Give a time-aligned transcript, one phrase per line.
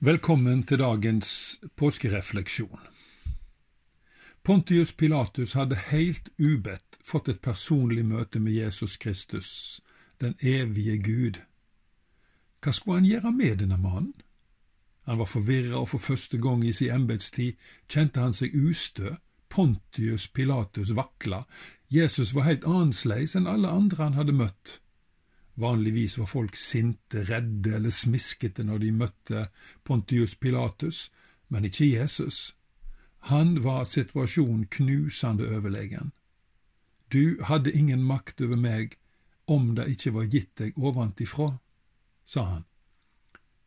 [0.00, 2.78] Velkommen til dagens påskerefleksjon.
[4.46, 9.80] Pontius Pilatus hadde helt ubedt fått et personlig møte med Jesus Kristus,
[10.22, 11.40] den evige Gud.
[12.62, 14.14] Hva skulle han gjøre med denne mannen?
[15.10, 17.58] Han var forvirra, og for første gang i sin embetstid
[17.90, 19.16] kjente han seg ustø.
[19.50, 21.42] Pontius Pilatus vakla.
[21.90, 24.78] Jesus var helt annerledes enn alle andre han hadde møtt.
[25.58, 29.46] Vanligvis var folk sinte, redde eller smiskete når de møtte
[29.84, 31.08] Pontius Pilatus,
[31.48, 32.54] men ikke Jesus.
[33.26, 36.12] Han var situasjonen knusende overlegen.
[37.10, 38.94] Du hadde ingen makt over meg
[39.48, 41.56] om det ikke var gitt deg oventifra,
[42.24, 42.64] sa han.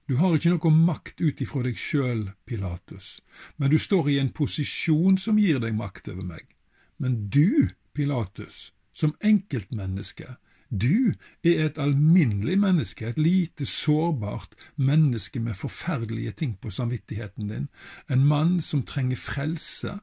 [0.08, 3.20] Du har ikke noe makt ut ifra deg sjøl, Pilatus,
[3.58, 6.56] men du står i en posisjon som gir deg makt over meg.
[7.02, 10.38] Men du, Pilatus, som enkeltmenneske,
[10.72, 17.68] du er et alminnelig menneske, et lite, sårbart menneske med forferdelige ting på samvittigheten din,
[18.10, 20.00] en mann som trenger frelse,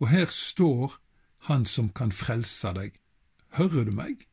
[0.00, 0.98] og her står
[1.42, 2.92] Han som kan frelse deg.
[3.58, 4.28] Hører du meg?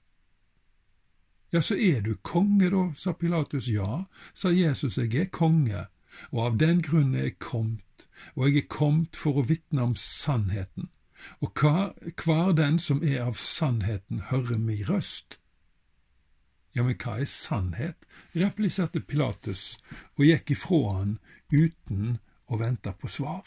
[1.54, 3.68] Ja, så er du konge, da, sa Pilatus.
[3.68, 5.88] Ja, sa Jesus, jeg er konge,
[6.30, 8.06] og av den grunn er jeg kommet,
[8.36, 10.92] og jeg er kommet for å vitne om sannheten.
[11.42, 15.40] Og hver, den som er av sannheten, hører mi røst.
[16.76, 18.06] Ja, men hva er sannhet?
[18.38, 19.78] repliserte Pilatus
[20.18, 21.16] og gikk ifra han
[21.52, 23.44] uten å vente på svar.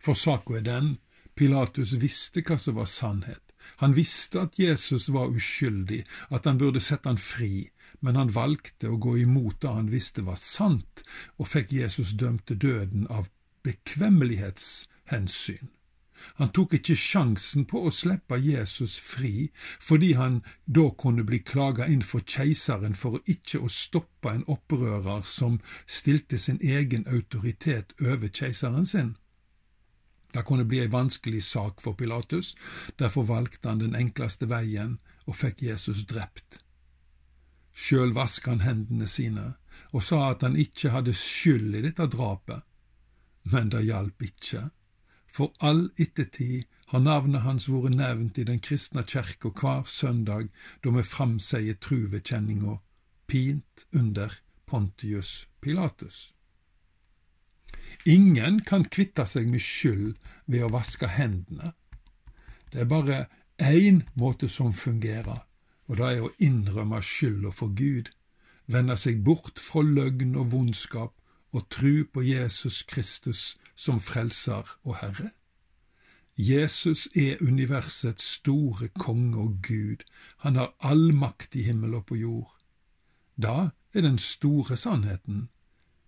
[0.00, 0.98] For saka er den,
[1.36, 3.42] Pilatus visste hva som var sannhet.
[3.80, 7.70] Han visste at Jesus var uskyldig, at han burde sette han fri,
[8.00, 11.04] men han valgte å gå imot det han visste var sant,
[11.36, 13.28] og fikk Jesus dømt til døden av
[13.64, 15.68] bekvemmelighetshensyn.
[16.40, 21.86] Han tok ikke sjansen på å slippe Jesus fri, fordi han da kunne bli klaga
[21.86, 28.28] inn for keiseren for ikke å stoppe en opprører som stilte sin egen autoritet over
[28.28, 29.14] keiseren sin.
[30.32, 32.54] Det kunne bli ei vanskelig sak for Pilatus,
[32.98, 36.60] derfor valgte han den enkleste veien og fikk Jesus drept.
[37.74, 39.54] Sjøl vaska han hendene sine
[39.94, 42.62] og sa at han ikke hadde skyld i dette drapet,
[43.50, 44.68] men det hjalp ikke.
[45.32, 50.48] For all ettertid har navnet hans vært nevnt i den kristne kjerka hver søndag
[50.82, 52.80] da vi framseier truvekjenninga
[53.30, 54.34] pint under
[54.66, 56.32] Pontius Pilatus.
[58.06, 61.74] Ingen kan kvitte seg med skyld ved å vaske hendene.
[62.72, 63.20] Det er bare
[63.58, 65.44] én måte som fungerer,
[65.86, 68.10] og det er å innrømme skylda for Gud,
[68.66, 71.14] vende seg bort fra løgn og vondskap
[71.52, 75.30] og tru på Jesus Kristus som frelser og Herre.
[76.36, 80.04] Jesus er universets store konge og Gud,
[80.38, 82.54] han har all makt i himmel og på jord.
[83.36, 85.48] Da er den store sannheten.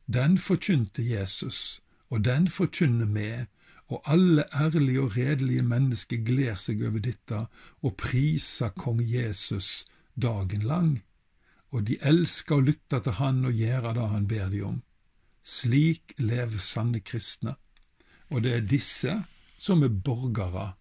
[0.06, 3.44] Den forkynte Jesus, og den forkynner vi,
[3.88, 7.42] og alle ærlige og redelige mennesker gleder seg over dette
[7.82, 9.84] og priser kong Jesus
[10.16, 11.02] dagen lang,
[11.70, 14.80] og de elsker å lytte til han og gjøre det han ber de om.
[15.42, 17.56] Slik lever sanne kristne,
[18.30, 19.16] og det er disse
[19.58, 20.72] som er borgere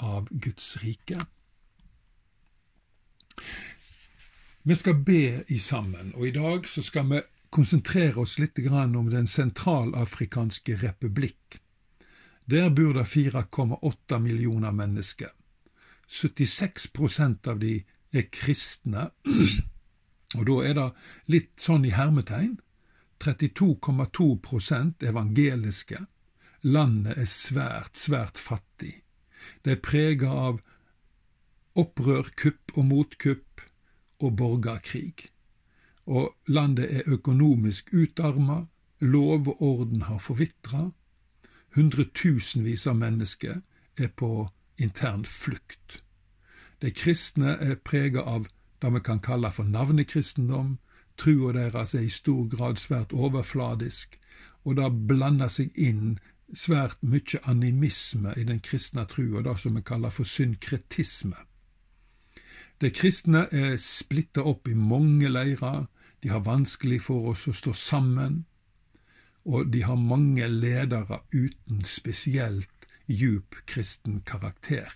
[0.00, 1.24] av Guds rike.
[4.62, 9.10] Vi skal be i sammen, og i dag så skal vi konsentrere oss litt om
[9.10, 11.60] Den sentralafrikanske republikk.
[12.46, 15.30] Der bor det 4,8 millioner mennesker.
[16.08, 19.10] 76% av de er kristne,
[20.38, 20.88] og da er det
[21.26, 22.58] litt sånn i hermetegn
[23.24, 26.06] 32,2% evangeliske.
[26.62, 29.02] Landet er svært, svært fattig.
[29.64, 30.60] Det er prega av
[31.78, 33.64] opprør, kupp og motkupp
[34.20, 35.30] og borgerkrig.
[36.06, 38.66] Og landet er økonomisk utarma,
[39.00, 40.90] lov og orden har forvitra,
[41.76, 43.60] hundretusenvis av mennesker
[43.96, 44.48] er på
[44.80, 46.00] intern flukt.
[46.80, 48.48] De kristne er prega av
[48.80, 50.78] det vi kan kalle for navnekristendom,
[51.20, 54.16] Trua deres er i stor grad svært overfladisk,
[54.64, 56.16] og det blander seg inn
[56.56, 61.36] svært mye animisme i den kristne trua, det som vi kaller for synkretisme.
[62.80, 65.84] De kristne er splitta opp i mange leirer,
[66.22, 68.44] de har vanskelig for oss å stå sammen,
[69.44, 74.88] og de har mange ledere uten spesielt djup kristen karakter.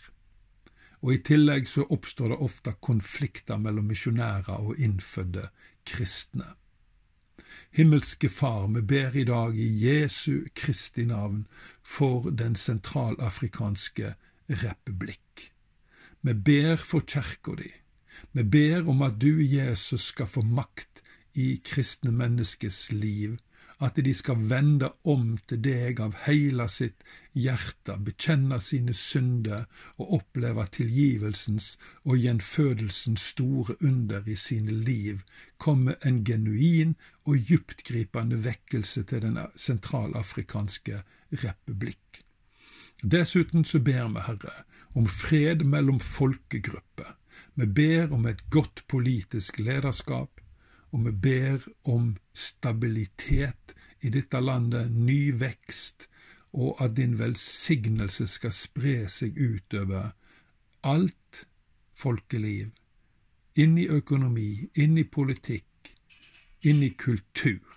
[1.05, 5.51] Og I tillegg så oppstår det ofte konflikter mellom misjonærer og innfødde
[5.85, 6.55] kristne.
[7.77, 11.45] Himmelske Far, vi ber i dag i Jesu Kristi navn
[11.83, 14.15] for Den sentralafrikanske
[14.49, 15.51] republikk.
[16.25, 17.69] Vi ber for kjerka di.
[18.33, 21.03] Vi ber om at du, Jesus, skal få makt
[21.35, 23.37] i kristne menneskes liv,
[23.85, 27.05] at de skal vende om til deg av heila sitt
[27.37, 29.67] hjerte, bekjenne sine synder
[29.99, 35.21] og oppleve tilgivelsens og gjenfødelsens store under i sine liv,
[35.59, 36.95] komme en genuin
[37.25, 41.03] og dyptgripende vekkelse til den sentralafrikanske
[41.43, 42.23] republikk.
[43.03, 44.65] Dessuten så ber vi, Herre,
[44.95, 47.17] om fred mellom folkegrupper.
[47.55, 50.41] Vi ber om et godt politisk lederskap,
[50.95, 56.07] og vi ber om stabilitet i dette landet, ny vekst,
[56.55, 60.13] og at din velsignelse skal spre seg utover
[60.87, 61.47] alt
[61.99, 62.71] folkeliv,
[63.59, 65.91] inn i økonomi, inn i politikk,
[66.63, 67.75] inn i kultur.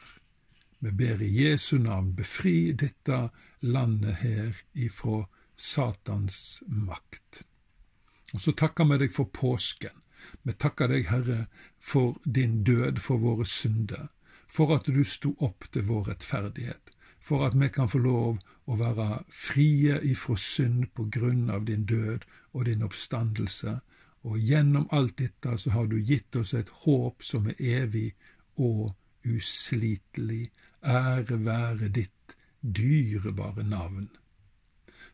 [0.79, 3.27] Vi ber i Jesu navn befri dette
[3.65, 5.23] landet her ifra
[5.57, 7.41] Satans makt.
[8.35, 9.95] Og så takker vi deg for påsken.
[10.43, 11.47] Vi takker deg, Herre,
[11.79, 14.07] for din død for våre synder,
[14.47, 18.77] for at du sto opp til vår rettferdighet, for at vi kan få lov å
[18.79, 23.79] være frie ifra synd på grunn av din død og din oppstandelse,
[24.27, 28.09] og gjennom alt dette så har du gitt oss et håp som er evig
[28.55, 28.95] og
[29.27, 30.49] uslitelig.
[30.83, 34.09] Ære være ditt dyrebare navn.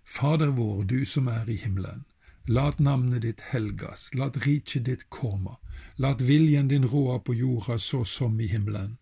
[0.04, 2.04] Fader vår, du som er i himmelen.
[2.46, 5.56] Lat navnet ditt helgas, lat riket ditt komme,
[5.96, 8.98] lat viljen din råde på jorda så som i himmelen.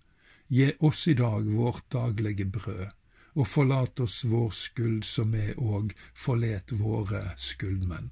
[0.48, 2.92] Gi oss i dag vårt daglige brød,
[3.34, 8.12] og forlat oss vår skyld som vi òg forlet våre skyldmenn.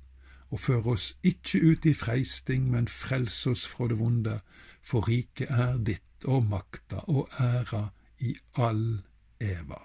[0.50, 4.40] Og før oss ikke ut i freisting, men frels oss fra det vonde,
[4.82, 9.04] for riket er ditt og makta og æra i all
[9.38, 9.84] eva.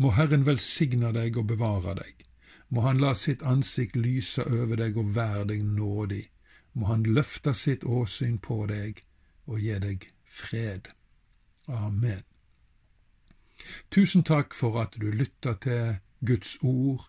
[0.00, 2.31] Må Herren velsigne deg og bevare deg
[2.72, 6.24] må han la sitt ansikt lyse over deg og være deg nådig.
[6.72, 9.02] Må han løfte sitt åsyn på deg
[9.44, 10.88] og gi deg fred.
[11.68, 12.22] Amen.
[13.92, 17.04] Tusen takk for at du lytta til Guds ord,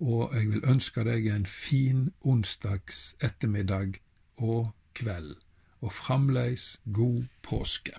[0.00, 3.98] og jeg vil ønske deg en fin onsdags ettermiddag
[4.36, 5.34] og kveld,
[5.80, 7.96] og fremleis god påske.